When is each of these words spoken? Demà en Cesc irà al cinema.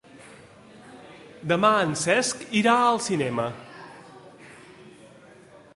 Demà 1.51 1.69
en 1.89 1.93
Cesc 2.05 2.41
irà 2.61 2.75
al 2.87 2.99
cinema. 3.09 3.47